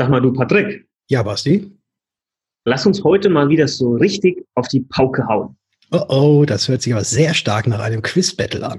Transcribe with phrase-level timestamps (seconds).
[0.00, 0.88] Sag mal, du Patrick.
[1.10, 1.70] Ja, Basti?
[2.64, 5.58] Lass uns heute mal wieder so richtig auf die Pauke hauen.
[5.92, 8.78] Oh oh, das hört sich aber sehr stark nach einem Quiz-Battle an.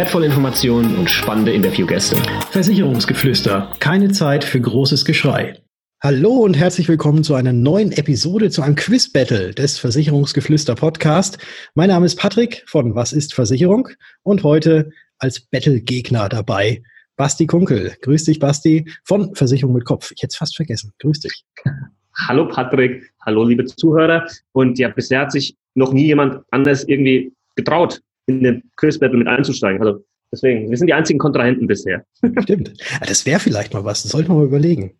[0.01, 2.15] wertvolle Informationen und spannende Interviewgäste.
[2.49, 3.71] Versicherungsgeflüster.
[3.77, 5.61] Keine Zeit für großes Geschrei.
[6.01, 11.37] Hallo und herzlich willkommen zu einer neuen Episode, zu einem Quiz-Battle des Versicherungsgeflüster Podcast.
[11.75, 13.89] Mein Name ist Patrick von Was ist Versicherung
[14.23, 16.81] und heute als Battle-Gegner dabei
[17.15, 17.93] Basti Kunkel.
[18.01, 20.09] Grüß dich, Basti, von Versicherung mit Kopf.
[20.15, 20.93] Ich hätte es fast vergessen.
[20.97, 21.45] Grüß dich.
[22.27, 24.25] Hallo Patrick, hallo liebe Zuhörer.
[24.51, 29.27] Und ja, bisher hat sich noch nie jemand anders irgendwie getraut, in den Quiz-Battle mit
[29.27, 29.81] einzusteigen.
[29.81, 32.05] Also deswegen, wir sind die einzigen Kontrahenten bisher.
[32.39, 32.73] Stimmt.
[33.05, 34.97] Das wäre vielleicht mal was, das sollten wir mal überlegen.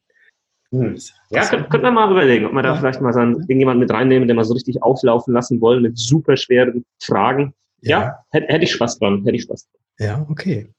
[0.72, 0.98] Hm.
[1.32, 4.28] Ja, könnten könnt wir mal überlegen, ob wir da vielleicht mal so irgendjemanden mit reinnehmen,
[4.28, 7.54] den wir so richtig auflaufen lassen wollen mit super schweren Fragen.
[7.82, 9.82] Ja, ja hätte, hätte ich Spaß dran, hätte ich Spaß dran.
[10.00, 10.70] Ja, okay.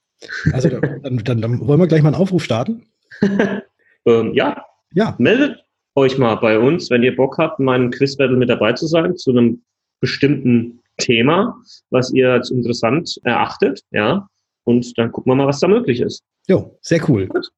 [0.52, 2.86] Also dann, dann, dann, wollen wir gleich mal einen Aufruf starten.
[4.06, 4.64] ähm, ja.
[4.94, 5.62] ja, meldet
[5.94, 9.30] euch mal bei uns, wenn ihr Bock habt, meinen Quiz-Battle mit dabei zu sein, zu
[9.30, 9.62] einem
[10.00, 11.54] bestimmten Thema,
[11.90, 14.26] was ihr als interessant erachtet, ja.
[14.64, 16.22] Und dann gucken wir mal, was da möglich ist.
[16.48, 17.26] Jo, sehr cool.
[17.26, 17.48] Gut.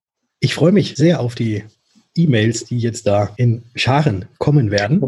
[0.41, 1.65] Ich freue mich sehr auf die
[2.17, 5.03] E-Mails, die jetzt da in Scharen kommen werden.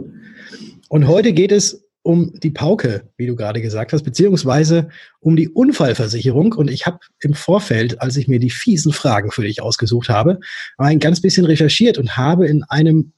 [0.89, 5.49] Und heute geht es um die Pauke, wie du gerade gesagt hast, beziehungsweise um die
[5.49, 6.53] Unfallversicherung.
[6.53, 10.39] Und ich habe im Vorfeld, als ich mir die fiesen Fragen für dich ausgesucht habe,
[10.79, 13.13] ein ganz bisschen recherchiert und habe in einem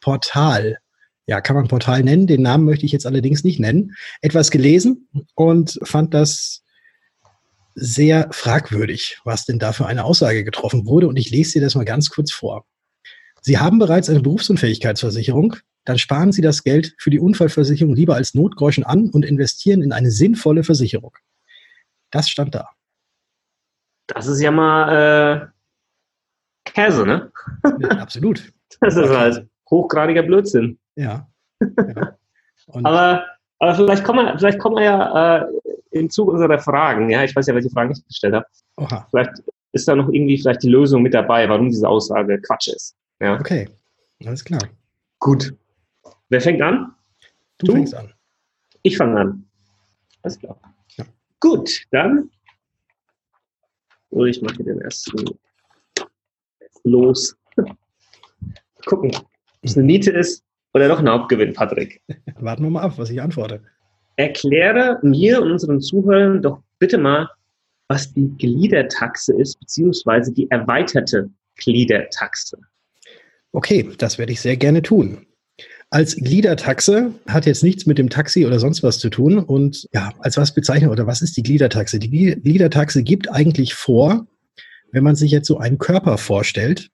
[0.00, 0.78] Portal,
[1.26, 5.08] ja, kann man Portal nennen, den Namen möchte ich jetzt allerdings nicht nennen, etwas gelesen
[5.34, 6.62] und fand das
[7.74, 11.08] sehr fragwürdig, was denn da für eine Aussage getroffen wurde.
[11.08, 12.66] Und ich lese dir das mal ganz kurz vor.
[13.40, 18.34] Sie haben bereits eine Berufsunfähigkeitsversicherung, dann sparen Sie das Geld für die Unfallversicherung lieber als
[18.34, 21.16] Notgroschen an und investieren in eine sinnvolle Versicherung.
[22.10, 22.68] Das stand da.
[24.06, 25.52] Das ist ja mal
[26.66, 27.32] äh, Käse, ne?
[27.80, 28.52] Ja, absolut.
[28.80, 30.78] Das ist halt hochgradiger Blödsinn.
[30.96, 31.28] Ja.
[31.60, 32.16] ja.
[32.72, 33.26] aber,
[33.58, 35.46] aber vielleicht kommen wir, vielleicht kommen wir ja äh,
[35.90, 38.46] im Zuge unserer Fragen, ja, ich weiß ja, welche Fragen ich gestellt habe.
[38.76, 39.06] Oha.
[39.10, 39.42] Vielleicht
[39.72, 42.96] ist da noch irgendwie vielleicht die Lösung mit dabei, warum diese Aussage Quatsch ist.
[43.20, 43.38] Ja.
[43.38, 43.68] Okay,
[44.24, 44.62] alles klar.
[45.18, 45.54] Gut.
[46.28, 46.94] Wer fängt an?
[47.58, 47.72] Du, du?
[47.74, 48.12] fängst an.
[48.82, 49.46] Ich fange an.
[50.22, 50.58] Alles klar.
[50.96, 51.04] Ja.
[51.40, 52.30] Gut, dann
[54.12, 55.24] oh, ich mache den ersten
[56.84, 57.36] los.
[58.86, 59.26] Gucken, ob
[59.62, 62.00] es eine Niete ist oder doch ein Hauptgewinn, Patrick.
[62.40, 63.62] Warten wir mal ab, was ich antworte.
[64.16, 67.28] Erkläre mir und unseren Zuhörern doch bitte mal,
[67.88, 72.58] was die Gliedertaxe ist, beziehungsweise die erweiterte Gliedertaxe.
[73.52, 75.26] Okay, das werde ich sehr gerne tun.
[75.90, 79.38] Als Gliedertaxe hat jetzt nichts mit dem Taxi oder sonst was zu tun.
[79.38, 81.98] Und ja, als was bezeichnen oder was ist die Gliedertaxe?
[81.98, 84.26] Die Gliedertaxe gibt eigentlich vor,
[84.90, 86.88] wenn man sich jetzt so einen Körper vorstellt,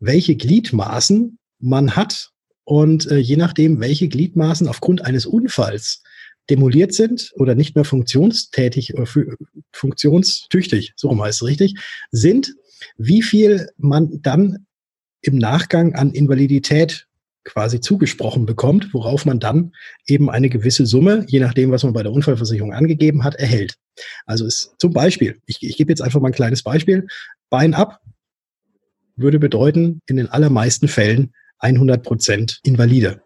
[0.00, 2.32] welche Gliedmaßen man hat
[2.70, 6.04] und äh, je nachdem, welche Gliedmaßen aufgrund eines Unfalls
[6.48, 9.06] demoliert sind oder nicht mehr funktionstätig, äh,
[9.72, 11.74] funktionstüchtig, so rum heißt es richtig,
[12.12, 12.54] sind,
[12.96, 14.66] wie viel man dann
[15.20, 17.08] im Nachgang an Invalidität
[17.42, 19.72] quasi zugesprochen bekommt, worauf man dann
[20.06, 23.74] eben eine gewisse Summe, je nachdem, was man bei der Unfallversicherung angegeben hat, erhält.
[24.26, 27.08] Also ist zum Beispiel, ich, ich gebe jetzt einfach mal ein kleines Beispiel,
[27.48, 28.00] Bein ab
[29.16, 33.22] würde bedeuten, in den allermeisten Fällen 100 Prozent Invalide.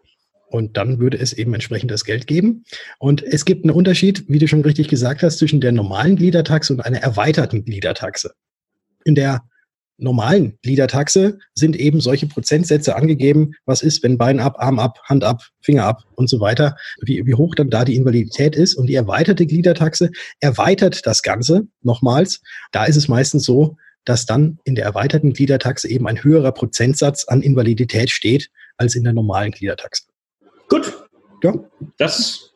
[0.47, 2.63] Und dann würde es eben entsprechend das Geld geben.
[2.99, 6.73] Und es gibt einen Unterschied, wie du schon richtig gesagt hast, zwischen der normalen Gliedertaxe
[6.73, 8.31] und einer erweiterten Gliedertaxe.
[9.03, 9.41] In der
[9.97, 13.53] normalen Gliedertaxe sind eben solche Prozentsätze angegeben.
[13.65, 17.25] Was ist, wenn Bein ab, Arm ab, Hand ab, Finger ab und so weiter, wie,
[17.25, 18.75] wie hoch dann da die Invalidität ist.
[18.75, 22.41] Und die erweiterte Gliedertaxe erweitert das Ganze nochmals.
[22.71, 27.25] Da ist es meistens so, dass dann in der erweiterten Gliedertaxe eben ein höherer Prozentsatz
[27.25, 30.03] an Invalidität steht als in der normalen Gliedertaxe.
[30.69, 30.93] Gut.
[31.43, 31.53] Ja.
[31.97, 32.53] Das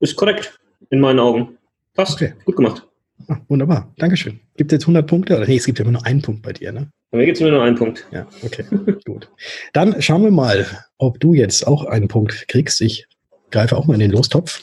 [0.00, 0.58] ist korrekt
[0.90, 1.56] in meinen Augen.
[1.94, 2.14] Passt.
[2.14, 2.34] Okay.
[2.44, 2.86] Gut gemacht.
[3.28, 4.40] Ah, wunderbar, Dankeschön.
[4.56, 5.36] Gibt es jetzt 100 Punkte?
[5.36, 6.90] Oder nee, es gibt ja immer nur einen Punkt bei dir, ne?
[7.10, 8.06] Bei mir gibt es nur noch einen Punkt.
[8.12, 8.64] Ja, okay,
[9.04, 9.30] gut.
[9.72, 10.66] Dann schauen wir mal,
[10.98, 12.80] ob du jetzt auch einen Punkt kriegst.
[12.80, 13.06] Ich
[13.50, 14.60] greife auch mal in den Lostopf.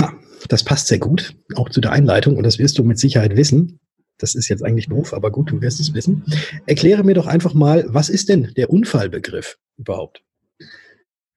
[0.00, 0.12] Ha,
[0.48, 3.78] das passt sehr gut, auch zu der Einleitung und das wirst du mit Sicherheit wissen.
[4.18, 6.24] Das ist jetzt eigentlich doof, aber gut, du wirst es wissen.
[6.66, 10.22] Erkläre mir doch einfach mal, was ist denn der Unfallbegriff überhaupt?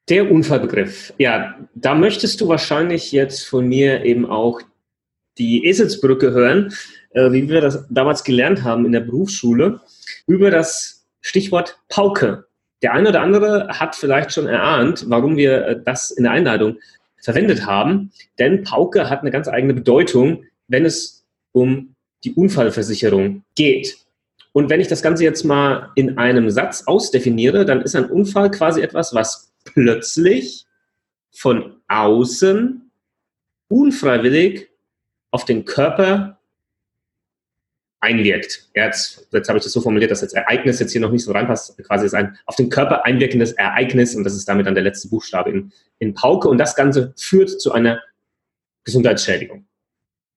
[0.10, 1.14] Der Unfallbegriff.
[1.20, 4.62] Ja, da möchtest du wahrscheinlich jetzt von mir eben auch
[5.38, 6.74] die Eselsbrücke hören,
[7.12, 9.80] äh, wie wir das damals gelernt haben in der Berufsschule,
[10.26, 12.46] über das Stichwort Pauke.
[12.82, 16.78] Der eine oder andere hat vielleicht schon erahnt, warum wir äh, das in der Einleitung
[17.22, 23.98] verwendet haben, denn Pauke hat eine ganz eigene Bedeutung, wenn es um die Unfallversicherung geht.
[24.54, 28.52] Und wenn ich das Ganze jetzt mal in einem Satz ausdefiniere, dann ist ein Unfall
[28.52, 30.66] quasi etwas, was plötzlich
[31.32, 32.92] von außen
[33.70, 34.70] unfreiwillig
[35.32, 36.41] auf den Körper
[38.02, 38.70] einwirkt.
[38.76, 41.32] Jetzt, jetzt habe ich das so formuliert, dass das Ereignis jetzt hier noch nicht so
[41.32, 41.78] reinpasst.
[41.84, 45.08] Quasi ist ein auf den Körper einwirkendes Ereignis und das ist damit dann der letzte
[45.08, 48.02] Buchstabe in, in Pauke und das Ganze führt zu einer
[48.84, 49.66] Gesundheitsschädigung.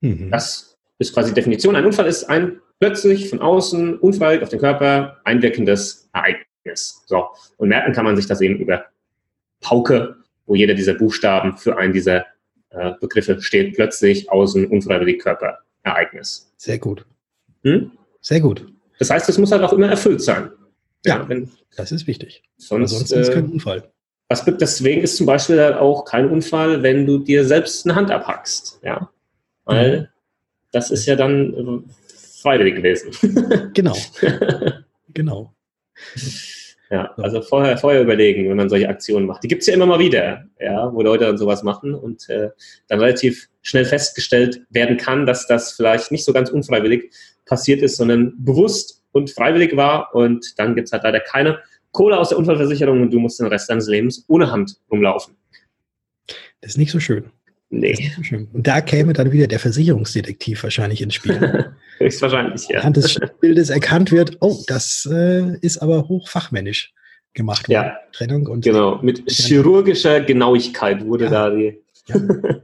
[0.02, 0.30] Mhm.
[0.30, 1.74] Das ist quasi die Definition.
[1.74, 7.02] Ein Unfall ist ein plötzlich von außen, unfreiwillig auf den Körper einwirkendes Ereignis.
[7.06, 7.28] So.
[7.56, 8.84] Und merken kann man sich das eben über
[9.60, 12.26] Pauke, wo jeder dieser Buchstaben für einen dieser
[12.70, 13.74] äh, Begriffe steht.
[13.74, 16.52] Plötzlich, außen, unfreiwillig, Körper, Ereignis.
[16.58, 17.06] Sehr gut.
[17.64, 17.90] Hm?
[18.20, 18.66] Sehr gut.
[18.98, 20.50] Das heißt, es muss halt auch immer erfüllt sein.
[21.04, 22.42] Ja, ja wenn, das ist wichtig.
[22.56, 23.90] Sonst, Ansonsten ist kein äh, Unfall.
[24.28, 28.80] Was, deswegen ist zum Beispiel auch kein Unfall, wenn du dir selbst eine Hand abhackst.
[28.82, 29.10] Ja?
[29.64, 30.08] Weil mhm
[30.74, 33.70] das ist ja dann äh, freiwillig gewesen.
[33.74, 33.96] genau.
[35.14, 35.54] genau.
[36.90, 39.42] Ja, also vorher, vorher überlegen, wenn man solche Aktionen macht.
[39.42, 42.50] Die gibt es ja immer mal wieder, ja, wo Leute dann sowas machen und äh,
[42.88, 47.10] dann relativ schnell festgestellt werden kann, dass das vielleicht nicht so ganz unfreiwillig
[47.46, 51.58] passiert ist, sondern bewusst und freiwillig war und dann gibt es halt leider keine
[51.92, 55.36] Kohle aus der Unfallversicherung und du musst den Rest deines Lebens ohne Hand rumlaufen.
[56.60, 57.30] Das ist nicht so schön.
[57.70, 58.12] Nee.
[58.52, 61.72] Und da käme dann wieder der Versicherungsdetektiv wahrscheinlich ins Spiel.
[61.98, 62.78] Höchstwahrscheinlich, ja.
[62.78, 66.92] Anhand des Bildes erkannt wird, oh, das äh, ist aber hochfachmännisch
[67.34, 67.74] gemacht worden.
[67.74, 67.96] Ja.
[68.12, 68.64] Trennung und.
[68.64, 71.30] Genau, mit chirurgischer Genauigkeit wurde ja.
[71.30, 71.80] da die.
[72.08, 72.16] ja.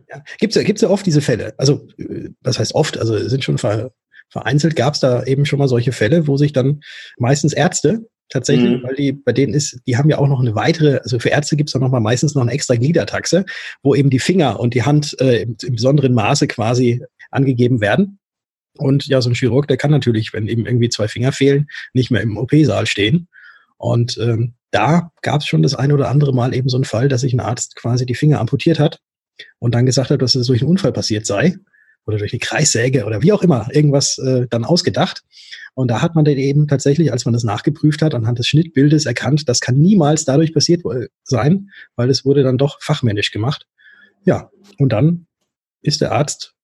[0.09, 0.23] ja.
[0.39, 1.55] Gibt es gibt's ja oft diese Fälle.
[1.57, 1.87] Also,
[2.43, 2.99] was heißt oft?
[2.99, 6.81] Also, sind schon vereinzelt, gab es da eben schon mal solche Fälle, wo sich dann
[7.19, 8.83] meistens Ärzte tatsächlich, mhm.
[8.85, 11.57] weil die, bei denen ist, die haben ja auch noch eine weitere, also für Ärzte
[11.57, 13.45] gibt es noch mal meistens noch eine extra Gliedertaxe,
[13.83, 18.19] wo eben die Finger und die Hand äh, im, im besonderen Maße quasi angegeben werden.
[18.77, 22.11] Und ja, so ein Chirurg, der kann natürlich, wenn eben irgendwie zwei Finger fehlen, nicht
[22.11, 23.29] mehr im OP-Saal stehen.
[23.77, 27.09] Und ähm, da gab es schon das eine oder andere Mal eben so einen Fall,
[27.09, 29.01] dass sich ein Arzt quasi die Finger amputiert hat
[29.59, 31.57] und dann gesagt hat, dass es durch einen Unfall passiert sei
[32.07, 35.23] oder durch eine Kreissäge oder wie auch immer, irgendwas äh, dann ausgedacht.
[35.75, 39.07] Und da hat man dann eben tatsächlich, als man das nachgeprüft hat, anhand des Schnittbildes
[39.07, 40.83] erkannt, das kann niemals dadurch passiert
[41.25, 43.67] sein, weil es wurde dann doch fachmännisch gemacht.
[44.25, 45.27] Ja, und dann
[45.83, 46.55] ist der Arzt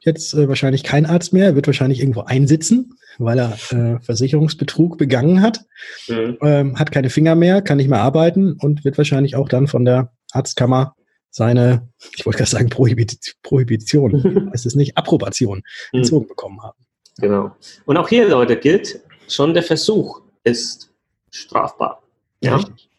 [0.00, 5.42] jetzt äh, wahrscheinlich kein Arzt mehr, wird wahrscheinlich irgendwo einsitzen, weil er äh, Versicherungsbetrug begangen
[5.42, 5.60] hat,
[6.08, 6.38] mhm.
[6.42, 9.84] ähm, hat keine Finger mehr, kann nicht mehr arbeiten und wird wahrscheinlich auch dann von
[9.84, 10.94] der Arztkammer
[11.30, 15.62] seine, ich wollte gerade sagen Prohibit Prohibition, heißt es nicht, Approbation
[15.92, 15.98] mhm.
[15.98, 16.78] entzogen bekommen haben.
[17.18, 17.52] Genau.
[17.84, 20.90] Und auch hier, Leute, gilt, schon der Versuch ist
[21.30, 22.02] strafbar.
[22.42, 22.56] Ja.
[22.56, 22.90] Richtig.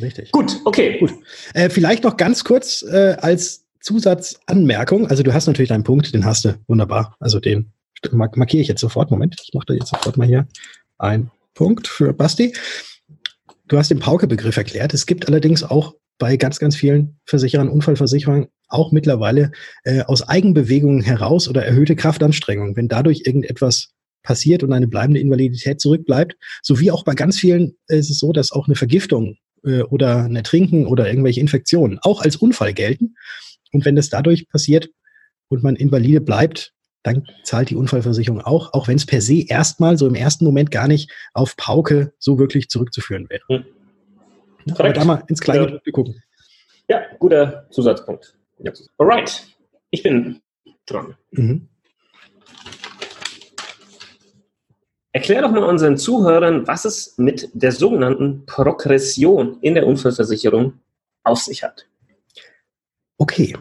[0.00, 0.32] Richtig.
[0.32, 0.98] Gut, okay.
[0.98, 1.12] Gut.
[1.54, 5.06] Äh, vielleicht noch ganz kurz äh, als Zusatzanmerkung.
[5.06, 7.16] Also du hast natürlich deinen Punkt, den hast du wunderbar.
[7.20, 7.72] Also den
[8.12, 9.12] markiere ich jetzt sofort.
[9.12, 10.48] Moment, ich mache da jetzt sofort mal hier
[10.98, 12.52] einen Punkt für Basti.
[13.68, 14.92] Du hast den Pauke-Begriff erklärt.
[14.92, 19.52] Es gibt allerdings auch bei ganz, ganz vielen Versicherern, Unfallversicherern auch mittlerweile
[19.84, 23.90] äh, aus Eigenbewegungen heraus oder erhöhte Kraftanstrengung, wenn dadurch irgendetwas
[24.24, 28.32] passiert und eine bleibende Invalidität zurückbleibt, sowie auch bei ganz vielen äh, ist es so,
[28.32, 33.14] dass auch eine Vergiftung äh, oder ein Ertrinken oder irgendwelche Infektionen auch als Unfall gelten.
[33.72, 34.88] Und wenn das dadurch passiert
[35.48, 39.96] und man invalide bleibt, dann zahlt die Unfallversicherung auch, auch wenn es per se erstmal
[39.96, 43.42] so im ersten Moment gar nicht auf Pauke so wirklich zurückzuführen wäre.
[43.48, 43.64] Hm.
[44.76, 45.92] Aber da mal ins kleine ja.
[45.92, 46.20] gucken.
[46.88, 48.36] Ja, guter Zusatzpunkt.
[48.58, 48.72] Ja.
[48.98, 49.46] Alright,
[49.90, 50.40] ich bin
[50.86, 51.14] dran.
[51.30, 51.68] Mhm.
[55.12, 60.74] Erklär doch mal unseren Zuhörern, was es mit der sogenannten Progression in der Unfallversicherung
[61.24, 61.86] auf sich hat.
[63.18, 63.56] Okay,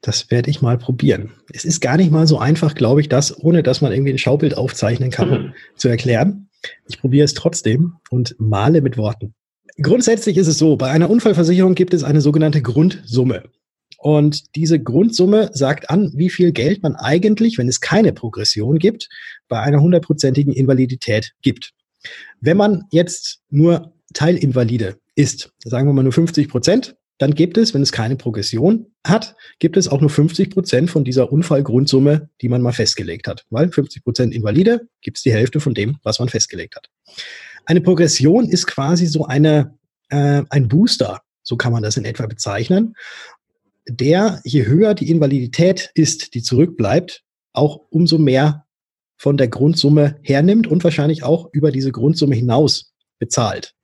[0.00, 1.32] das werde ich mal probieren.
[1.52, 4.18] Es ist gar nicht mal so einfach, glaube ich, das, ohne dass man irgendwie ein
[4.18, 5.54] Schaubild aufzeichnen kann, mhm.
[5.76, 6.48] zu erklären.
[6.88, 9.34] Ich probiere es trotzdem und male mit Worten.
[9.80, 13.44] Grundsätzlich ist es so, bei einer Unfallversicherung gibt es eine sogenannte Grundsumme.
[13.98, 19.08] Und diese Grundsumme sagt an, wie viel Geld man eigentlich, wenn es keine Progression gibt,
[19.48, 21.72] bei einer hundertprozentigen Invalidität gibt.
[22.40, 27.72] Wenn man jetzt nur Teilinvalide ist, sagen wir mal nur 50 Prozent, dann gibt es,
[27.72, 32.48] wenn es keine Progression hat, gibt es auch nur 50 Prozent von dieser Unfallgrundsumme, die
[32.48, 33.46] man mal festgelegt hat.
[33.50, 36.90] Weil 50 Prozent Invalide gibt es die Hälfte von dem, was man festgelegt hat.
[37.64, 39.74] Eine Progression ist quasi so eine,
[40.10, 42.94] äh, ein Booster, so kann man das in etwa bezeichnen,
[43.88, 48.66] der, je höher die Invalidität ist, die zurückbleibt, auch umso mehr
[49.16, 53.75] von der Grundsumme hernimmt und wahrscheinlich auch über diese Grundsumme hinaus bezahlt.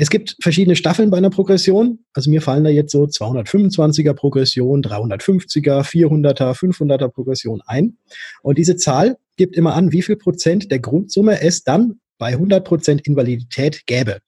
[0.00, 1.98] Es gibt verschiedene Staffeln bei einer Progression.
[2.14, 7.98] Also mir fallen da jetzt so 225er Progression, 350er, 400er, 500er Progression ein.
[8.40, 12.64] Und diese Zahl gibt immer an, wie viel Prozent der Grundsumme es dann bei 100
[12.64, 14.20] Prozent Invalidität gäbe.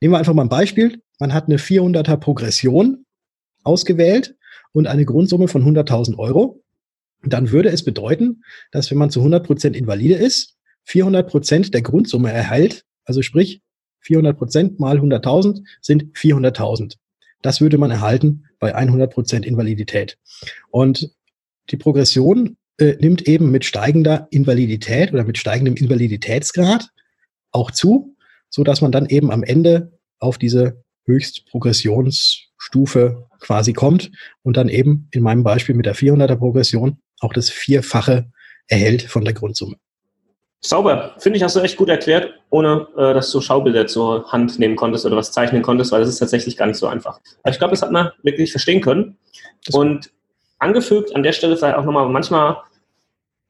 [0.00, 1.00] Nehmen wir einfach mal ein Beispiel.
[1.20, 3.04] Man hat eine 400er Progression
[3.62, 4.34] ausgewählt
[4.72, 6.64] und eine Grundsumme von 100.000 Euro.
[7.22, 11.82] Dann würde es bedeuten, dass wenn man zu 100 Prozent Invalide ist, 400 Prozent der
[11.82, 13.62] Grundsumme erhält, also sprich
[14.02, 16.96] 400 Prozent mal 100.000 sind 400.000.
[17.42, 20.18] Das würde man erhalten bei 100 Prozent Invalidität.
[20.70, 21.10] Und
[21.70, 26.88] die Progression äh, nimmt eben mit steigender Invalidität oder mit steigendem Invaliditätsgrad
[27.50, 28.16] auch zu,
[28.48, 35.08] so dass man dann eben am Ende auf diese Höchstprogressionsstufe quasi kommt und dann eben
[35.10, 38.30] in meinem Beispiel mit der 400er Progression auch das Vierfache
[38.68, 39.74] erhält von der Grundsumme.
[40.64, 41.14] Sauber.
[41.18, 44.76] Finde ich, hast du echt gut erklärt, ohne äh, dass du Schaubilder zur Hand nehmen
[44.76, 47.20] konntest oder was zeichnen konntest, weil das ist tatsächlich gar nicht so einfach.
[47.42, 49.16] Aber ich glaube, das hat man wirklich verstehen können.
[49.72, 50.10] Und
[50.60, 52.58] angefügt an der Stelle vielleicht auch nochmal, manchmal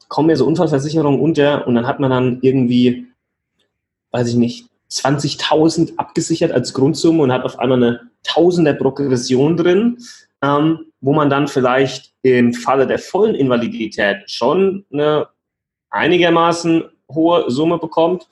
[0.08, 3.06] kommen mir so Unfallversicherungen unter und dann hat man dann irgendwie,
[4.10, 9.98] weiß ich nicht, 20.000 abgesichert als Grundsumme und hat auf einmal eine Tausender Progression drin,
[10.42, 15.28] ähm, wo man dann vielleicht im Falle der vollen Invalidität schon eine
[15.90, 18.28] einigermaßen hohe Summe bekommt,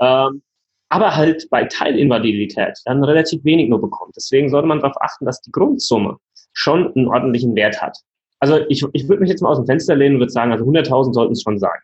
[0.00, 0.42] ähm,
[0.88, 4.14] aber halt bei Teilinvalidität dann relativ wenig nur bekommt.
[4.16, 6.16] Deswegen sollte man darauf achten, dass die Grundsumme
[6.52, 7.96] schon einen ordentlichen Wert hat.
[8.40, 10.64] Also ich, ich würde mich jetzt mal aus dem Fenster lehnen und würde sagen, also
[10.64, 11.78] 100.000 sollten es schon sein.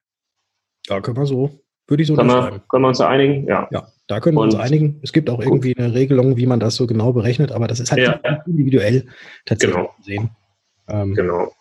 [0.89, 1.51] Ja, können wir so.
[1.87, 3.47] Würde ich so können wir, können wir uns da einigen?
[3.47, 3.69] Ja.
[3.71, 4.99] ja, da können wir und, uns einigen.
[5.03, 7.93] Es gibt auch irgendwie eine Regelung, wie man das so genau berechnet, aber das ist
[7.93, 9.07] halt ja, individuell
[9.45, 9.95] tatsächlich genau.
[10.01, 10.31] sehen.
[10.89, 11.53] Ähm, genau.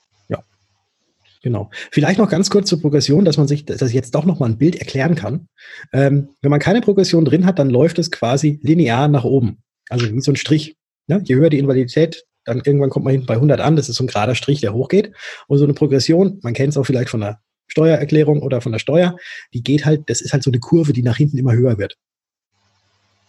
[1.45, 1.69] Genau.
[1.91, 4.77] Vielleicht noch ganz kurz zur Progression, dass man sich das jetzt doch nochmal ein Bild
[4.77, 5.47] erklären kann.
[5.93, 9.61] Ähm, wenn man keine Progression drin hat, dann läuft es quasi linear nach oben.
[9.87, 10.75] Also wie so ein Strich.
[11.05, 11.21] Ne?
[11.23, 13.75] Je höher die Invalidität, dann irgendwann kommt man hinten bei 100 an.
[13.75, 15.13] Das ist so ein gerader Strich, der hochgeht.
[15.45, 18.79] Und so eine Progression, man kennt es auch vielleicht von der Steuererklärung oder von der
[18.79, 19.15] Steuer,
[19.53, 21.95] die geht halt, das ist halt so eine Kurve, die nach hinten immer höher wird.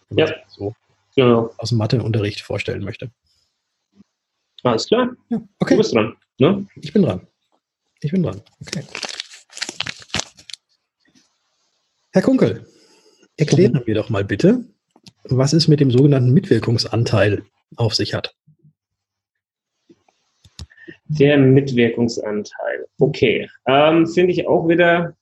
[0.09, 0.35] Wenn ja.
[0.49, 0.75] so
[1.15, 1.51] genau.
[1.59, 3.11] aus dem Matheunterricht vorstellen möchte.
[4.63, 5.11] Alles klar.
[5.29, 5.75] Ja, okay.
[5.75, 6.17] Du bist dran.
[6.39, 6.67] Ne?
[6.77, 7.27] Ich bin dran.
[8.01, 8.43] Ich bin dran.
[8.61, 8.85] Okay.
[12.13, 12.67] Herr Kunkel,
[13.37, 14.65] erklären wir doch mal bitte,
[15.25, 17.43] was es mit dem sogenannten Mitwirkungsanteil
[17.77, 18.35] auf sich hat.
[21.09, 22.87] Der Mitwirkungsanteil.
[22.99, 23.49] Okay.
[23.67, 25.17] Ähm, Finde ich auch wieder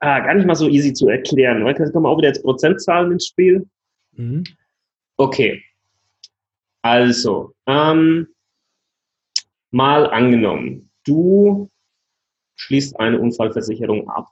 [0.00, 1.64] ah, gar nicht mal so easy zu erklären.
[1.64, 3.66] Da kommen auch wieder jetzt Prozentzahlen ins Spiel.
[4.12, 4.44] Mhm.
[5.16, 5.62] Okay.
[6.82, 8.28] Also, ähm,
[9.70, 11.70] mal angenommen, du
[12.56, 14.28] schließt eine Unfallversicherung ab.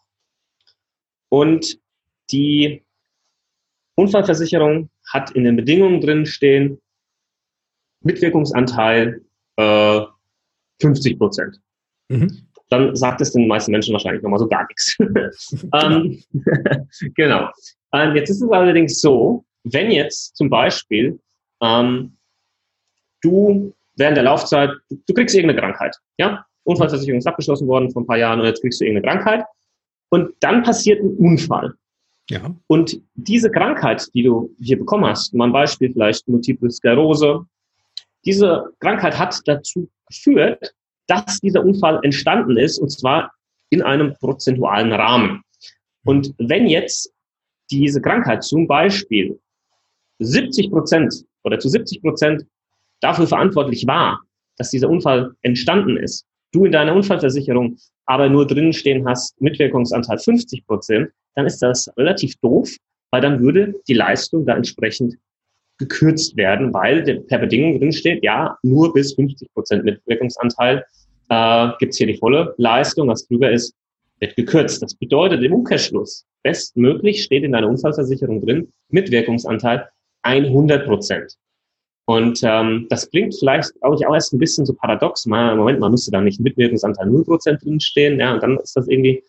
[1.28, 1.78] Und
[2.30, 2.84] die
[3.94, 6.80] Unfallversicherung hat in den Bedingungen drin stehen,
[8.00, 9.22] Mitwirkungsanteil
[9.56, 10.00] äh,
[10.80, 11.60] 50 Prozent.
[12.08, 12.48] Mhm.
[12.68, 14.96] Dann sagt es den meisten Menschen wahrscheinlich nochmal so gar nichts.
[15.74, 16.22] ähm,
[17.14, 17.50] genau.
[17.92, 21.20] Ähm, jetzt ist es allerdings so, wenn jetzt zum Beispiel
[21.62, 22.16] ähm,
[23.20, 28.02] du während der Laufzeit, du, du kriegst irgendeine Krankheit, ja, Unfallversicherung ist abgeschlossen worden vor
[28.02, 29.44] ein paar Jahren und jetzt kriegst du irgendeine Krankheit.
[30.10, 31.74] Und dann passiert ein Unfall.
[32.30, 32.54] Ja.
[32.66, 37.44] Und diese Krankheit, die du hier bekommen hast, mal ein Beispiel vielleicht Multiple Sklerose,
[38.24, 40.74] diese Krankheit hat dazu geführt,
[41.06, 43.32] dass dieser Unfall entstanden ist, und zwar
[43.70, 45.42] in einem prozentualen Rahmen.
[46.04, 47.12] Und wenn jetzt
[47.70, 49.38] diese Krankheit zum Beispiel
[50.18, 52.46] 70 Prozent oder zu 70 Prozent
[53.00, 54.20] dafür verantwortlich war,
[54.56, 60.18] dass dieser Unfall entstanden ist, du in deiner Unfallversicherung aber nur drinnen stehen hast, Mitwirkungsanteil
[60.18, 62.70] 50 Prozent, dann ist das relativ doof,
[63.10, 65.16] weil dann würde die Leistung da entsprechend
[65.78, 70.84] gekürzt werden, weil per Bedingung drin steht, ja, nur bis 50 Prozent Mitwirkungsanteil
[71.28, 73.74] äh, gibt hier die volle Leistung, was drüber ist,
[74.20, 74.82] wird gekürzt.
[74.82, 79.88] Das bedeutet im Umkehrschluss, bestmöglich steht in deiner Unfallversicherung drin, Mitwirkungsanteil
[80.22, 81.36] 100 Prozent.
[82.12, 85.24] Und ähm, das klingt vielleicht, glaube ich, auch erst ein bisschen so paradox.
[85.24, 89.24] Mal, Moment, man müsste da nicht Mitwirkungsanteil 0% drinstehen, ja, und dann ist das irgendwie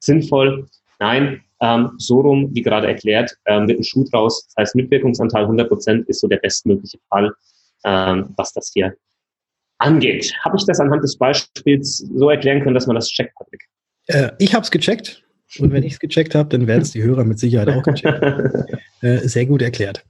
[0.00, 0.66] sinnvoll.
[0.98, 4.46] Nein, ähm, so rum, wie gerade erklärt, ähm, wird ein Schuh draus.
[4.46, 7.32] Das heißt, Mitwirkungsanteil 100% ist so der bestmögliche Fall.
[7.84, 8.92] ähm, was das hier
[9.78, 10.34] angeht.
[10.44, 13.62] Habe ich das anhand des Beispiels so erklären können, dass man das checkt, Patrick?
[14.06, 15.22] Äh, ich habe es gecheckt.
[15.60, 18.22] Und wenn ich es gecheckt habe, dann werden es die Hörer mit Sicherheit auch gecheckt.
[19.00, 20.04] äh, sehr gut erklärt.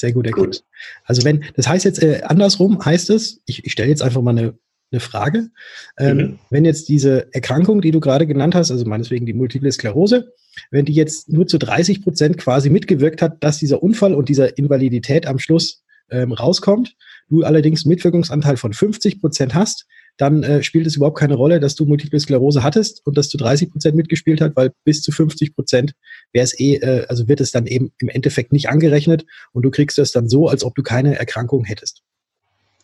[0.00, 0.46] Sehr gut erklärt.
[0.46, 0.64] Gut.
[1.04, 4.30] Also wenn, das heißt jetzt äh, andersrum, heißt es, ich, ich stelle jetzt einfach mal
[4.30, 4.54] eine,
[4.90, 5.50] eine Frage.
[5.98, 6.38] Ähm, mhm.
[6.48, 10.32] Wenn jetzt diese Erkrankung, die du gerade genannt hast, also meineswegen die Multiple Sklerose,
[10.70, 14.56] wenn die jetzt nur zu 30 Prozent quasi mitgewirkt hat, dass dieser Unfall und dieser
[14.56, 16.96] Invalidität am Schluss ähm, rauskommt,
[17.28, 19.86] du allerdings einen Mitwirkungsanteil von 50 Prozent hast,
[20.20, 23.38] dann äh, spielt es überhaupt keine Rolle, dass du Multiple Sklerose hattest und dass du
[23.38, 25.94] 30 Prozent mitgespielt hast, weil bis zu 50 Prozent
[26.32, 29.70] wäre es eh, äh, also wird es dann eben im Endeffekt nicht angerechnet und du
[29.70, 32.02] kriegst das dann so, als ob du keine Erkrankung hättest.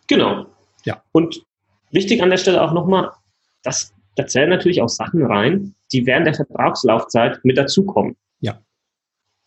[0.08, 0.46] Genau.
[0.84, 1.02] Ja.
[1.12, 1.42] Und
[1.90, 3.10] wichtig an der Stelle auch nochmal,
[3.62, 8.16] dass da zählen natürlich auch Sachen rein, die während der Vertragslaufzeit mit dazukommen.
[8.40, 8.62] Ja.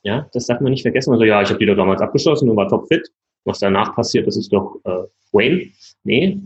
[0.04, 1.12] Ja, das darf man nicht vergessen.
[1.12, 3.10] Also ja, ich habe die doch damals abgeschlossen und war topfit.
[3.46, 5.72] Was danach passiert, das ist doch äh, Wayne.
[6.04, 6.40] Nee,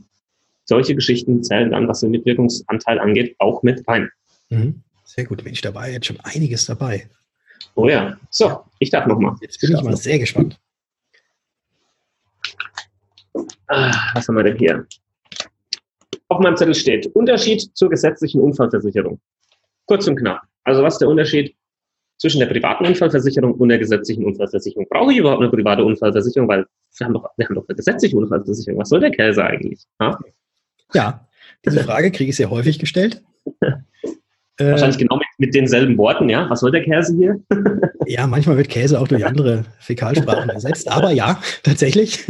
[0.66, 4.10] solche Geschichten zählen dann, was den Mitwirkungsanteil angeht, auch mit rein.
[4.50, 4.82] Mhm.
[5.04, 5.92] Sehr gut, bin ich dabei.
[5.92, 7.10] Jetzt schon einiges dabei.
[7.76, 8.18] Oh ja.
[8.30, 9.36] So, ich darf nochmal.
[9.42, 10.60] Jetzt bin ich, ich mal sehr gespannt.
[13.68, 14.86] Ah, was haben wir denn hier?
[16.28, 19.20] Auf meinem Zettel steht Unterschied zur gesetzlichen Unfallversicherung.
[19.86, 20.42] Kurz und knapp.
[20.64, 21.56] Also was ist der Unterschied
[22.18, 24.88] zwischen der privaten Unfallversicherung und der gesetzlichen Unfallversicherung?
[24.90, 26.48] Brauche ich überhaupt eine private Unfallversicherung?
[26.48, 26.66] Weil
[26.98, 28.80] wir haben doch, wir haben doch eine gesetzliche Unfallversicherung.
[28.80, 29.84] Was soll der Käse eigentlich?
[30.00, 30.18] Ha?
[30.94, 31.28] Ja,
[31.66, 33.24] diese Frage kriege ich sehr häufig gestellt.
[34.60, 36.48] Wahrscheinlich genau mit, mit, denselben Worten, ja?
[36.50, 37.42] Was soll der Käse hier?
[38.06, 42.24] ja, manchmal wird Käse auch durch andere Fäkalsprachen ersetzt, aber ja, tatsächlich.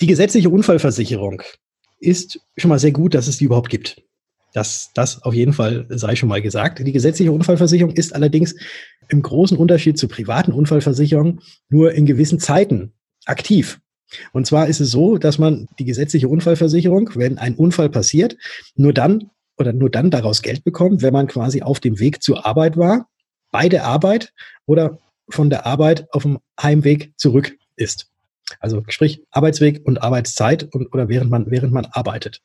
[0.00, 1.42] Die gesetzliche Unfallversicherung
[2.00, 4.02] ist schon mal sehr gut, dass es die überhaupt gibt.
[4.54, 6.78] Das, das auf jeden Fall sei schon mal gesagt.
[6.78, 8.54] Die gesetzliche Unfallversicherung ist allerdings
[9.08, 12.92] im großen Unterschied zur privaten Unfallversicherung nur in gewissen Zeiten
[13.26, 13.80] aktiv.
[14.32, 18.36] Und zwar ist es so, dass man die gesetzliche Unfallversicherung, wenn ein Unfall passiert,
[18.74, 22.46] nur dann oder nur dann daraus Geld bekommt, wenn man quasi auf dem Weg zur
[22.46, 23.08] Arbeit war,
[23.50, 24.32] bei der Arbeit
[24.66, 28.08] oder von der Arbeit auf dem Heimweg zurück ist.
[28.60, 32.40] Also sprich Arbeitsweg und Arbeitszeit und, oder während man, während man arbeitet.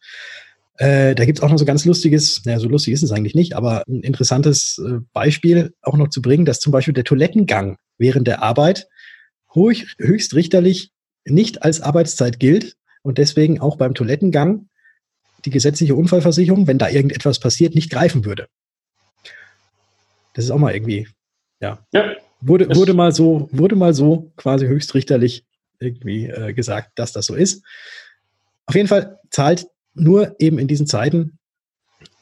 [0.77, 3.55] Äh, da gibt's auch noch so ganz lustiges, naja, so lustig ist es eigentlich nicht,
[3.55, 8.27] aber ein interessantes äh, Beispiel auch noch zu bringen, dass zum Beispiel der Toilettengang während
[8.27, 8.87] der Arbeit
[9.53, 10.91] höchstrichterlich
[11.29, 14.69] nicht als Arbeitszeit gilt und deswegen auch beim Toilettengang
[15.45, 18.47] die gesetzliche Unfallversicherung, wenn da irgendetwas passiert, nicht greifen würde.
[20.33, 21.07] Das ist auch mal irgendwie,
[21.59, 21.79] ja.
[21.93, 25.45] ja wurde, wurde mal so, wurde mal so quasi höchstrichterlich
[25.79, 27.63] irgendwie äh, gesagt, dass das so ist.
[28.65, 31.37] Auf jeden Fall zahlt nur eben in diesen Zeiten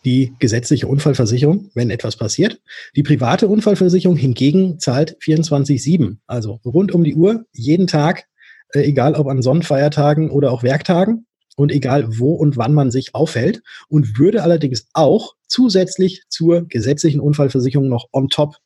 [0.06, 2.62] die gesetzliche Unfallversicherung, wenn etwas passiert.
[2.96, 8.28] Die private Unfallversicherung hingegen zahlt 24-7, also rund um die Uhr, jeden Tag
[8.74, 11.26] äh, egal ob an Sonnenfeiertagen oder auch Werktagen
[11.56, 17.20] und egal wo und wann man sich aufhält und würde allerdings auch zusätzlich zur gesetzlichen
[17.20, 18.58] Unfallversicherung noch on top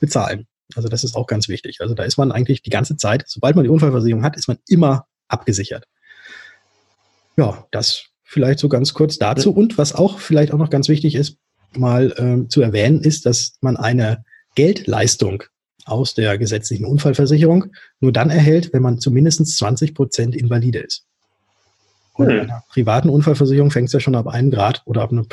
[0.00, 0.46] bezahlen.
[0.74, 1.78] Also das ist auch ganz wichtig.
[1.80, 4.58] Also da ist man eigentlich die ganze Zeit, sobald man die Unfallversicherung hat, ist man
[4.68, 5.84] immer abgesichert.
[7.36, 9.52] Ja, das vielleicht so ganz kurz dazu.
[9.52, 11.38] Und was auch vielleicht auch noch ganz wichtig ist,
[11.72, 15.44] mal ähm, zu erwähnen, ist, dass man eine Geldleistung
[15.90, 21.06] aus der gesetzlichen Unfallversicherung nur dann erhält, wenn man zumindest 20 Prozent invalide ist.
[22.14, 22.36] Und hm.
[22.36, 25.26] bei einer privaten Unfallversicherung fängt es ja schon ab einem Grad oder ab einem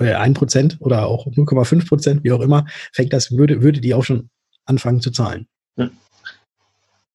[0.00, 3.94] äh, 1 Prozent oder auch 0,5 Prozent, wie auch immer, fängt das, würde, würde die
[3.94, 4.30] auch schon
[4.64, 5.46] anfangen zu zahlen.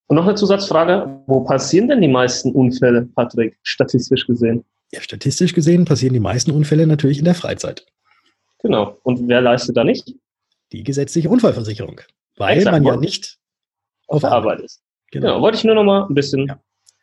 [0.10, 4.66] Und noch eine Zusatzfrage, wo passieren denn die meisten Unfälle, Patrick, statistisch gesehen?
[4.92, 7.86] Ja, statistisch gesehen passieren die meisten Unfälle natürlich in der Freizeit.
[8.64, 8.98] Genau.
[9.04, 10.16] Und wer leistet da nicht?
[10.72, 12.02] Die gesetzliche Unfallversicherung.
[12.40, 13.38] Weil man ja nicht
[14.08, 14.82] auf der Arbeit ist.
[15.12, 15.28] Genau.
[15.28, 15.42] genau.
[15.42, 16.60] wollte ich nur noch mal ein bisschen ja.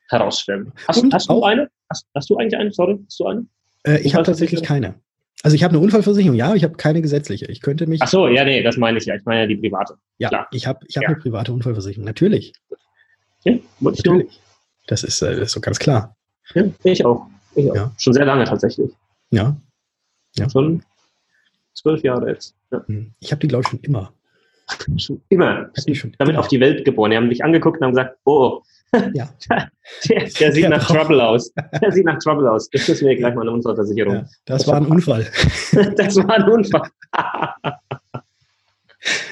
[0.08, 0.72] herausstellen.
[0.88, 1.70] Hast, hast du eine?
[1.90, 2.72] Hast, hast, du eigentlich eine?
[2.72, 3.46] Sorry, hast du eine?
[3.86, 4.94] Äh, ich habe tatsächlich keine.
[5.42, 7.46] Also ich habe eine Unfallversicherung, ja, aber ich habe keine gesetzliche.
[7.46, 8.00] Ich könnte mich.
[8.02, 9.14] Ach so, ja, nee, das meine ich ja.
[9.14, 9.96] Ich meine ja die private.
[10.18, 10.48] Ja, Klar.
[10.50, 11.10] ich habe ich hab ja.
[11.10, 12.04] eine private Unfallversicherung.
[12.04, 12.52] Natürlich.
[13.44, 14.40] Ja, Natürlich.
[14.86, 16.16] Das ist, äh, das ist so ganz klar.
[16.54, 17.26] Ja, ich auch.
[17.54, 17.74] Ich auch.
[17.74, 17.92] Ja.
[17.98, 18.90] Schon sehr lange tatsächlich.
[19.30, 19.56] Ja.
[20.36, 20.48] ja.
[20.48, 20.82] Schon
[21.74, 22.54] zwölf Jahre jetzt.
[22.70, 23.12] Hm.
[23.20, 24.12] Ich habe die, glaube ich, schon immer.
[24.96, 25.70] Schon immer.
[25.92, 26.40] Schon damit immer.
[26.40, 27.10] auf die Welt geboren.
[27.10, 28.62] Die haben dich angeguckt und haben gesagt, oh,
[29.14, 29.28] ja.
[29.48, 29.70] der,
[30.08, 30.98] der, sieht ja, nach drauf.
[30.98, 31.52] Trouble aus.
[31.80, 32.68] Der sieht nach Trouble aus.
[32.70, 34.14] Das müssen wir gleich mal eine Unfallversicherung.
[34.14, 35.26] Ja, das, das war ein Unfall.
[35.96, 36.90] das war ein Unfall.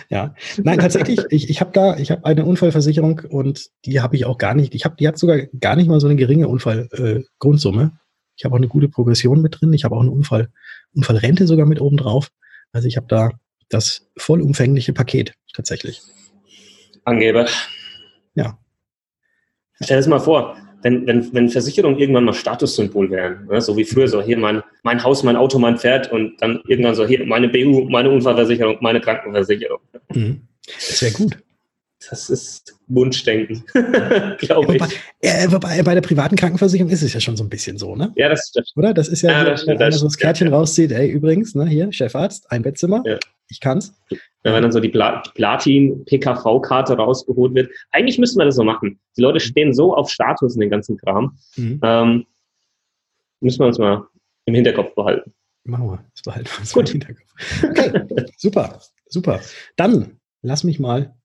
[0.08, 4.24] ja, nein, tatsächlich, ich, ich habe da, ich habe eine Unfallversicherung und die habe ich
[4.24, 4.74] auch gar nicht.
[4.74, 7.82] Ich habe, die hat sogar gar nicht mal so eine geringe Unfallgrundsumme.
[7.82, 7.98] Äh,
[8.36, 9.72] ich habe auch eine gute Progression mit drin.
[9.72, 10.48] Ich habe auch eine Unfall,
[10.94, 12.28] Unfallrente sogar mit oben drauf.
[12.72, 13.30] Also ich habe da
[13.74, 16.00] das vollumfängliche Paket tatsächlich.
[17.04, 17.46] Angeber.
[18.34, 18.58] Ja.
[19.82, 23.60] Stell dir das mal vor, wenn, wenn, wenn Versicherungen irgendwann mal Statussymbol wären, ne?
[23.60, 26.94] so wie früher, so hier mein, mein Haus, mein Auto, mein Pferd und dann irgendwann
[26.94, 29.80] so hier meine BU, meine Unfallversicherung, meine Krankenversicherung.
[30.12, 30.46] Mhm.
[30.66, 31.38] Das wäre gut.
[32.10, 33.64] Das ist Wunschdenken,
[34.38, 34.82] glaube ich.
[34.82, 37.96] Wobei, äh, wobei, bei der privaten Krankenversicherung ist es ja schon so ein bisschen so,
[37.96, 38.12] ne?
[38.16, 38.72] Ja, das stimmt.
[38.76, 38.92] Oder?
[38.92, 40.54] Das ist ja, ja so, wenn einer so das Kärtchen ja.
[40.54, 43.18] rauszieht, ey, übrigens, ne, hier, Chefarzt, ein Bettzimmer, ja.
[43.48, 43.94] ich kann's.
[44.10, 47.70] Ja, wenn dann so die Platin-PKV-Karte rausgeholt wird.
[47.92, 49.00] Eigentlich müssten wir das so machen.
[49.16, 51.38] Die Leute stehen so auf Status in den ganzen Kram.
[51.56, 51.80] Mhm.
[51.82, 52.26] Ähm,
[53.40, 54.06] müssen wir uns mal
[54.44, 55.32] im Hinterkopf behalten.
[55.64, 56.04] Machen wir.
[56.12, 56.94] Das behalten wir uns Gut.
[56.94, 57.24] im Hinterkopf.
[57.62, 59.40] Okay, super, super.
[59.76, 61.16] Dann lass mich mal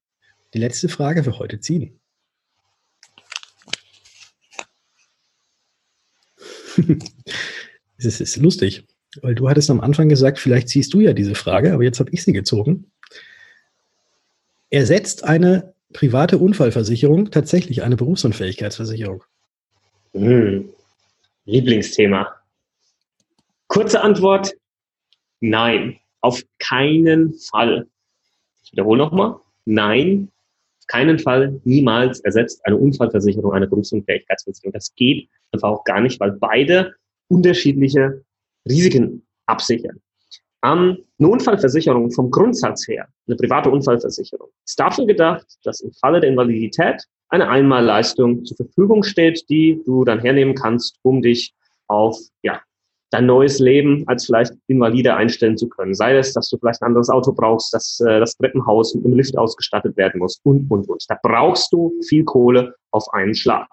[0.54, 2.00] die letzte Frage für heute ziehen.
[8.02, 8.86] Es ist lustig,
[9.20, 12.10] weil du hattest am Anfang gesagt, vielleicht ziehst du ja diese Frage, aber jetzt habe
[12.12, 12.90] ich sie gezogen.
[14.70, 19.22] Ersetzt eine private Unfallversicherung tatsächlich eine Berufsunfähigkeitsversicherung?
[20.14, 20.70] Hm.
[21.44, 22.34] Lieblingsthema.
[23.66, 24.54] Kurze Antwort,
[25.40, 27.86] nein, auf keinen Fall.
[28.62, 30.30] Ich wiederhole nochmal, nein,
[30.90, 34.72] keinen Fall, niemals ersetzt eine Unfallversicherung eine Berufsunfähigkeitsversicherung.
[34.72, 36.94] Das geht einfach auch gar nicht, weil beide
[37.28, 38.24] unterschiedliche
[38.68, 40.00] Risiken absichern.
[40.64, 46.20] Ähm, eine Unfallversicherung vom Grundsatz her, eine private Unfallversicherung, ist dafür gedacht, dass im Falle
[46.20, 51.54] der Invalidität eine Einmalleistung zur Verfügung steht, die du dann hernehmen kannst, um dich
[51.86, 52.60] auf ja,
[53.10, 55.94] dein neues Leben als vielleicht Invalide einstellen zu können.
[55.94, 59.14] Sei es, dass du vielleicht ein anderes Auto brauchst, dass äh, das Treppenhaus mit einem
[59.14, 61.04] Lift ausgestattet werden muss und, und, und.
[61.08, 63.68] Da brauchst du viel Kohle auf einen Schlag.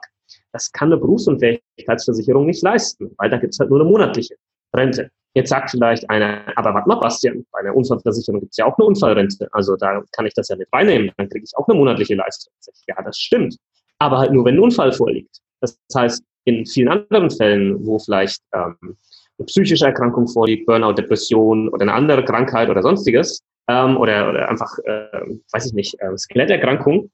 [0.51, 4.35] Das kann eine Berufsunfähigkeitsversicherung nicht leisten, weil da gibt's halt nur eine monatliche
[4.75, 5.09] Rente.
[5.35, 8.87] Jetzt sagt vielleicht einer, aber warte mal, Bastian, bei einer Unfallversicherung gibt's ja auch eine
[8.87, 9.47] Unfallrente.
[9.51, 12.51] Also da kann ich das ja mit reinnehmen, dann kriege ich auch eine monatliche Leistung.
[12.87, 13.55] Ja, das stimmt.
[13.99, 15.37] Aber halt nur, wenn ein Unfall vorliegt.
[15.61, 18.97] Das heißt, in vielen anderen Fällen, wo vielleicht ähm,
[19.45, 24.77] psychische Erkrankung vorliegt, Burnout, Depression oder eine andere Krankheit oder sonstiges, ähm, oder, oder einfach,
[24.85, 25.21] äh,
[25.51, 27.11] weiß ich nicht, äh, Skeletterkrankung,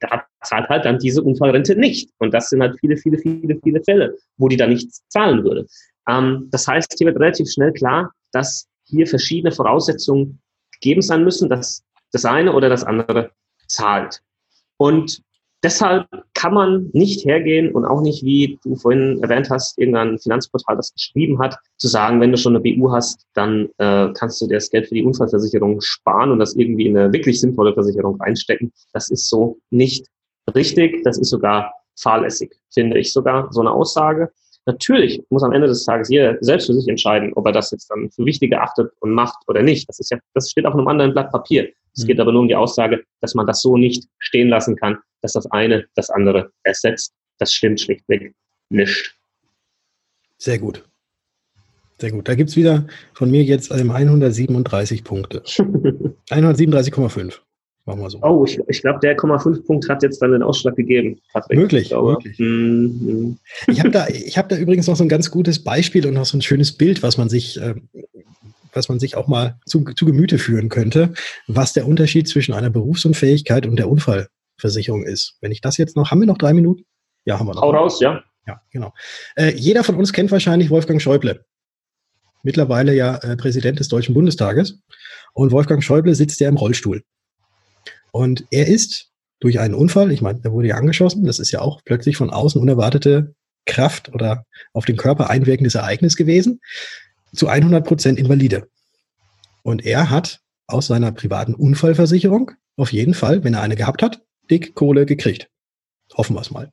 [0.00, 2.10] da zahlt halt dann diese Unfallrente nicht.
[2.18, 5.66] Und das sind halt viele, viele, viele, viele Fälle, wo die da nichts zahlen würde.
[6.08, 10.40] Ähm, das heißt, hier wird relativ schnell klar, dass hier verschiedene Voraussetzungen
[10.72, 13.30] gegeben sein müssen, dass das eine oder das andere
[13.68, 14.20] zahlt.
[14.76, 15.22] Und
[15.62, 20.76] deshalb kann man nicht hergehen und auch nicht, wie du vorhin erwähnt hast, irgendein Finanzportal
[20.76, 24.46] das geschrieben hat, zu sagen, wenn du schon eine BU hast, dann äh, kannst du
[24.46, 28.20] dir das Geld für die Unfallversicherung sparen und das irgendwie in eine wirklich sinnvolle Versicherung
[28.20, 28.72] reinstecken.
[28.92, 30.06] Das ist so nicht
[30.54, 31.02] richtig.
[31.04, 34.30] Das ist sogar fahrlässig, finde ich sogar, so eine Aussage.
[34.64, 37.90] Natürlich muss am Ende des Tages jeder selbst für sich entscheiden, ob er das jetzt
[37.90, 39.88] dann für wichtig erachtet und macht oder nicht.
[39.88, 41.68] Das ist ja, das steht auf einem anderen Blatt Papier.
[41.94, 42.22] Es geht mhm.
[42.22, 45.50] aber nur um die Aussage, dass man das so nicht stehen lassen kann, dass das
[45.50, 47.12] eine das andere ersetzt.
[47.38, 48.34] Das stimmt schlichtweg
[48.70, 49.14] nicht.
[50.38, 50.84] Sehr gut.
[51.98, 52.28] Sehr gut.
[52.28, 55.38] Da gibt es wieder von mir jetzt 137 Punkte.
[56.30, 57.38] 137,5.
[57.84, 58.20] Machen wir so.
[58.22, 61.58] Oh, ich, ich glaube, der 0,5 Punkt hat jetzt dann den Ausschlag gegeben, Patrick.
[61.58, 62.38] Möglich, möglich.
[62.38, 66.24] Mm, Ich habe da, hab da übrigens noch so ein ganz gutes Beispiel und noch
[66.24, 67.74] so ein schönes Bild, was man sich, äh,
[68.72, 71.14] was man sich auch mal zu, zu Gemüte führen könnte,
[71.46, 75.36] was der Unterschied zwischen einer Berufsunfähigkeit und der Unfallversicherung ist.
[75.40, 76.84] Wenn ich das jetzt noch, haben wir noch drei Minuten?
[77.24, 77.62] Ja, haben wir noch.
[77.62, 78.22] Hau raus, ja.
[78.46, 78.92] Ja, genau.
[79.36, 81.44] Äh, jeder von uns kennt wahrscheinlich Wolfgang Schäuble.
[82.42, 84.80] Mittlerweile ja äh, Präsident des Deutschen Bundestages.
[85.32, 87.02] Und Wolfgang Schäuble sitzt ja im Rollstuhl.
[88.10, 91.60] Und er ist durch einen Unfall, ich meine, er wurde ja angeschossen, das ist ja
[91.60, 96.60] auch plötzlich von außen unerwartete Kraft oder auf den Körper einwirkendes Ereignis gewesen,
[97.34, 98.68] zu 100 Prozent Invalide.
[99.62, 104.22] Und er hat aus seiner privaten Unfallversicherung auf jeden Fall, wenn er eine gehabt hat,
[104.50, 105.48] dick Kohle gekriegt.
[106.14, 106.70] Hoffen wir es mal.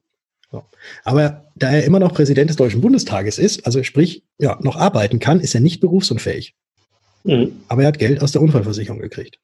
[0.52, 0.63] So.
[1.04, 5.19] Aber da er immer noch Präsident des Deutschen Bundestages ist, also sprich, ja, noch arbeiten
[5.19, 6.56] kann, ist er nicht berufsunfähig.
[7.24, 7.62] Mhm.
[7.67, 9.39] Aber er hat Geld aus der Unfallversicherung gekriegt.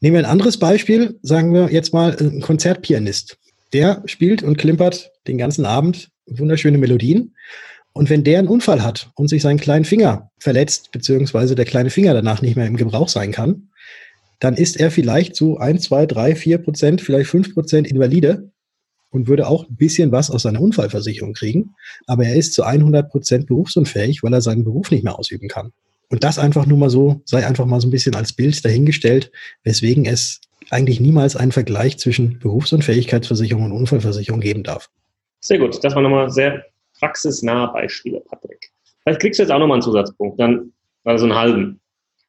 [0.00, 3.38] Nehmen wir ein anderes Beispiel, sagen wir jetzt mal ein Konzertpianist.
[3.72, 7.34] Der spielt und klimpert den ganzen Abend wunderschöne Melodien.
[7.96, 11.88] Und wenn der einen Unfall hat und sich seinen kleinen Finger verletzt, beziehungsweise der kleine
[11.88, 13.70] Finger danach nicht mehr im Gebrauch sein kann,
[14.38, 18.50] dann ist er vielleicht zu 1, 2, 3, 4 Prozent, vielleicht 5 Prozent Invalide
[19.08, 21.74] und würde auch ein bisschen was aus seiner Unfallversicherung kriegen.
[22.06, 25.72] Aber er ist zu 100 Prozent berufsunfähig, weil er seinen Beruf nicht mehr ausüben kann.
[26.10, 29.32] Und das einfach nur mal so, sei einfach mal so ein bisschen als Bild dahingestellt,
[29.64, 34.90] weswegen es eigentlich niemals einen Vergleich zwischen Berufsunfähigkeitsversicherung und Unfallversicherung geben darf.
[35.40, 36.62] Sehr gut, das waren nochmal sehr
[36.98, 38.70] praxisnahe Beispiele, Patrick.
[39.02, 40.72] Vielleicht kriegst du jetzt auch nochmal einen Zusatzpunkt, dann
[41.04, 41.80] also einen halben.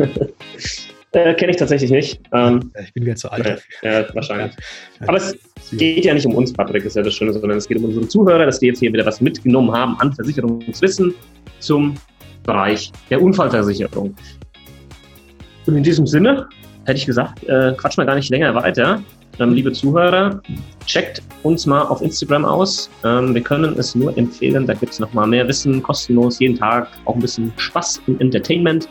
[1.13, 2.21] äh, Kenne ich tatsächlich nicht.
[2.33, 3.63] Ähm, ich bin wieder zu alt.
[3.83, 4.53] Ja, ja wahrscheinlich.
[5.01, 5.09] Ja.
[5.09, 5.37] Aber es
[5.73, 8.07] geht ja nicht um uns, Patrick, ist ja das Schöne, sondern es geht um unsere
[8.07, 11.15] Zuhörer, dass die jetzt hier wieder was mitgenommen haben an Versicherungswissen
[11.59, 11.95] zum
[12.45, 14.15] Bereich der Unfallversicherung.
[15.67, 16.49] Und in diesem Sinne
[16.85, 19.03] hätte ich gesagt, äh, quatsch mal gar nicht länger weiter.
[19.39, 20.41] Liebe Zuhörer,
[20.87, 22.89] checkt uns mal auf Instagram aus.
[23.05, 24.67] Ähm, wir können es nur empfehlen.
[24.67, 28.89] Da gibt es nochmal mehr Wissen, kostenlos, jeden Tag, auch ein bisschen Spaß und Entertainment.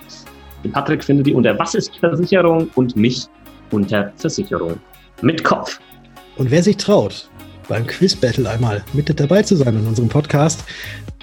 [0.64, 3.26] Den Patrick findet ihr unter Was ist Versicherung und mich
[3.72, 4.80] unter Versicherung
[5.22, 5.80] mit Kopf.
[6.38, 7.30] Und wer sich traut,
[7.70, 10.64] beim Quiz-Battle einmal mit dabei zu sein in unserem Podcast,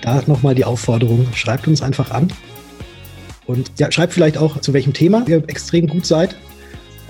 [0.01, 2.33] da nochmal die Aufforderung, schreibt uns einfach an.
[3.47, 6.37] Und ja, schreibt vielleicht auch, zu welchem Thema ihr extrem gut seid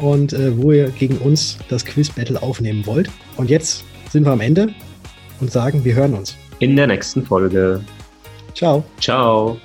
[0.01, 3.11] und äh, wo ihr gegen uns das Quiz-Battle aufnehmen wollt.
[3.37, 4.75] Und jetzt sind wir am Ende
[5.41, 6.37] und sagen, wir hören uns.
[6.59, 7.83] In der nächsten Folge.
[8.55, 8.85] Ciao.
[9.01, 9.59] Ciao.